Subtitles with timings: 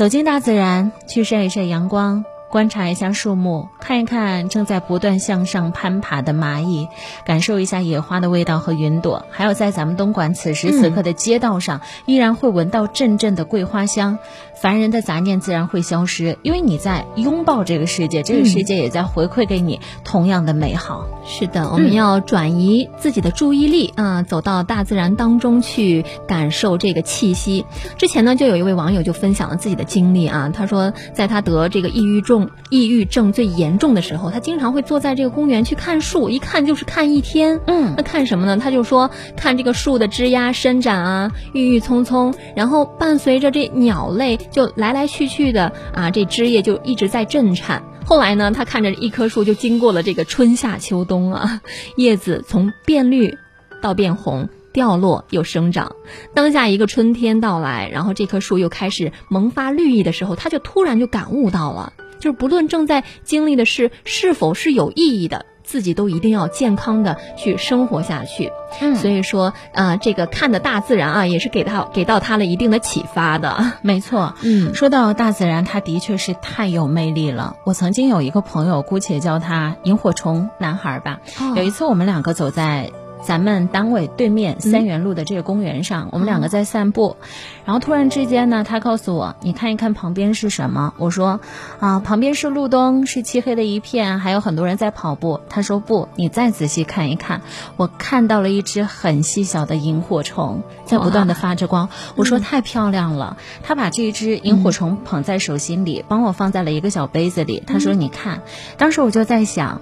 [0.00, 2.24] 走进大自然，去晒一晒阳光。
[2.50, 6.88] 观察一下树木，看一看正在不断向上攀爬的蚂蚁，
[7.24, 14.18] 感受一下野花的味道和云朵，还有在咱们东莞此时此刻的街道上，依然会闻到阵阵的桂花香，
[14.60, 21.06] 凡人的杂念自然会消失，因为你在拥抱这个世界，这个世界也在回馈给你同样的美好。
[21.24, 27.64] 是的，我们要转移自己的注意力啊，走到大自然当中去感受这个气息。
[27.96, 32.50] 之前呢，就有一位网友就分享了自己的经历啊，他说，在他得这个抑郁重。
[32.70, 37.60] 抑郁症最严重的时候，他经常会坐在这个公园去看树，一看就是看一天。
[37.66, 38.56] 嗯，那看什么呢？
[38.56, 47.82] 他就说看这个树的枝丫伸展啊，郁郁葱葱，然后伴随着这鸟类就来来去去的啊，这枝叶就一直在震颤。
[48.04, 51.60] 后来呢，他看着一棵树就经过了这个春夏秋冬啊，
[51.96, 53.36] 叶子从变绿
[53.82, 55.96] 到变红，掉落又生长。
[56.34, 61.92] 当下一个春天到来，然后这棵树又开始萌发绿意的时候，他就突然就感悟到了。
[62.20, 68.52] 就是不论正在经历的事是否是有意义的，自己都一定要健康的去生活下去。
[68.80, 73.72] 嗯，所以说，啊，这个看的大自然啊，也是给他给到他了一定的启发的。
[73.82, 77.56] 没错，嗯，说到大自然，它的确是太有魅力了。
[77.64, 81.18] 我曾经有一个朋友，姑且叫他萤火虫男孩吧。
[81.56, 82.92] 有一次，我们两个走在。
[83.22, 87.16] 咱们单位对面三元路的这个公园上，我们两个在散步，
[87.64, 91.40] 然后突然之间呢，他告诉我：“你看一看旁边是什么？”我说
[91.78, 97.42] ：“啊，旁边是路灯，是漆黑的一片，还有很多人在跑步。”他说：“不，你再仔细看一看，
[97.76, 107.62] 我看到了一只很细小的萤火虫在不断的发着光。”我说：“太漂亮了。”他把这只萤火虫捧在手心里，帮我放在了一个小杯子里。
[107.66, 108.42] 他说：“你看。”
[108.78, 109.80] 当时我就在想。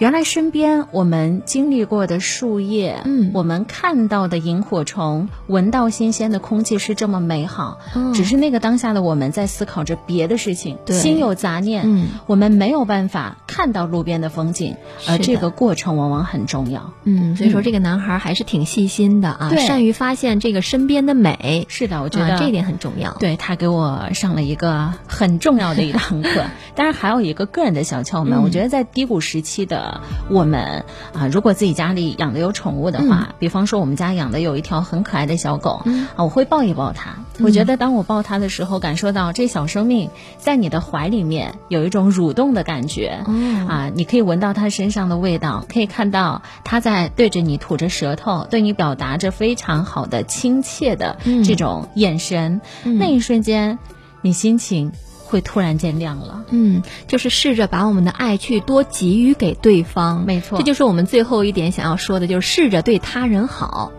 [0.00, 7.78] 原来身边我们经历过的树叶，嗯，我们看到的萤火虫，闻到新鲜的空气是这么美好。
[7.94, 14.76] 嗯，只是那个当下的我们在思考着别的事情，心有杂念，嗯，我们没有办法看到路边的风景，
[15.08, 16.92] 而这个过程往往很重要。
[17.02, 21.66] 嗯，所以说这个男孩还是挺细心的啊，善于发现这个身边的美。
[21.68, 23.10] 是的，我觉得这一点很重要。
[23.18, 26.44] 对他给我上了一个很重要的一堂课。
[26.76, 30.00] 当然还有一个个人的小窍门，我觉得在低谷时期的。
[30.30, 35.82] 我们啊，如果自己家里养的有宠物的话，比方说我们家养的有一条很可爱的小狗，
[36.14, 37.16] 啊，我会抱一抱它。
[37.42, 43.22] 我觉得当我抱他的时候，感受到这小生命在你的怀里面有一种蠕动的感觉，
[43.68, 52.60] 啊，你可以闻到他身上的味道，可以看到他在对着你吐着舌头，对你表达着非常好的亲切的这种眼神。
[52.84, 53.78] 那一瞬间，
[54.22, 54.92] 你心情。
[55.30, 63.92] 会突然间亮了，嗯，就是试着把我们的爱去多给予给对方，没错，这就是我们最后一点想要说的，就是试着对他人好。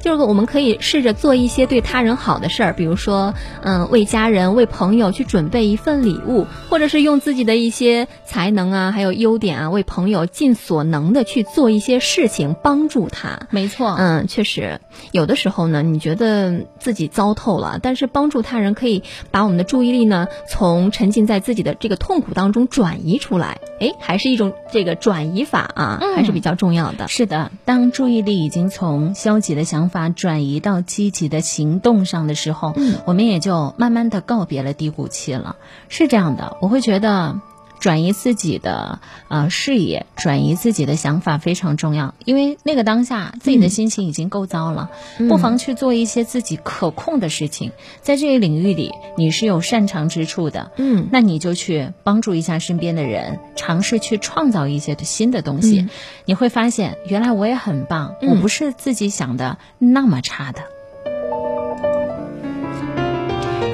[0.00, 13.40] 就是我们可以试着做一些对他人好的事儿，比如说，嗯，为家人、为朋友去准备一份礼物，或者是用自己的一些才能啊，还有优点啊，为朋友尽所能的去做一些事情，帮助他。
[13.50, 23.58] 没错，嗯，确实，有的时候呢，你觉得自己糟透了，但是帮助他人可以把我们的注意力呢，从沉浸在自己的这个痛苦当中转移出来。
[23.80, 27.08] 哎，还是一种这个转移法啊，还是比较重要的。
[27.08, 29.87] 是的，当注意力已经从消极的想。
[29.87, 35.56] 法转移到积极的行动上的时候，嗯，我们也就慢慢的告别了低谷期了。
[35.88, 37.40] 是这样的，我会觉得
[37.80, 42.14] 转移自己的呃视野，转移自己的想法非常重要。
[42.24, 44.90] 因为那个当下自己的心情已经够糟了，
[45.28, 47.72] 不妨去做一些自己可控的事情。
[48.02, 55.88] 在这一领域里，你是有擅长之处的，嗯，那你就去帮助一下身边的人，尝试去创造一些新的东西。
[56.24, 60.60] 你会发现，原来我也很棒，我不是自己想的那么差的。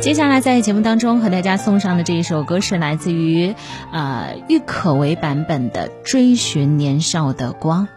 [0.05, 3.55] 接下来在节目当中和大家送上的这一首歌是来自于
[3.91, 7.89] 呃郁可唯版本的《追寻年少的光》。